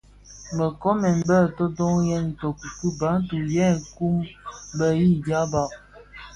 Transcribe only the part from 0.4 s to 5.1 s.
Bë nkoomèn bë tōtōghèn itoki ki bantu yè nkun, bë